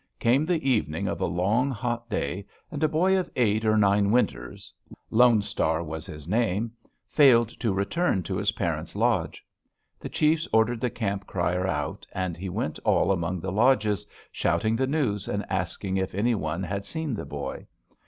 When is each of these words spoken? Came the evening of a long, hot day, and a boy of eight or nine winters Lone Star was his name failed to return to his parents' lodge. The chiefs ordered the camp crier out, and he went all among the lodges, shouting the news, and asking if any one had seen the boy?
Came 0.19 0.45
the 0.45 0.67
evening 0.67 1.07
of 1.07 1.21
a 1.21 1.27
long, 1.27 1.69
hot 1.69 2.09
day, 2.09 2.47
and 2.71 2.83
a 2.83 2.87
boy 2.89 3.19
of 3.19 3.29
eight 3.35 3.63
or 3.63 3.77
nine 3.77 4.09
winters 4.09 4.73
Lone 5.11 5.43
Star 5.43 5.83
was 5.83 6.07
his 6.07 6.27
name 6.27 6.71
failed 7.05 7.49
to 7.59 7.71
return 7.71 8.23
to 8.23 8.35
his 8.35 8.53
parents' 8.53 8.95
lodge. 8.95 9.45
The 9.99 10.09
chiefs 10.09 10.47
ordered 10.51 10.81
the 10.81 10.89
camp 10.89 11.27
crier 11.27 11.67
out, 11.67 12.07
and 12.13 12.35
he 12.35 12.49
went 12.49 12.79
all 12.83 13.11
among 13.11 13.41
the 13.41 13.51
lodges, 13.51 14.07
shouting 14.31 14.75
the 14.75 14.87
news, 14.87 15.27
and 15.27 15.45
asking 15.51 15.97
if 15.97 16.15
any 16.15 16.33
one 16.33 16.63
had 16.63 16.83
seen 16.83 17.13
the 17.13 17.23
boy? 17.23 17.67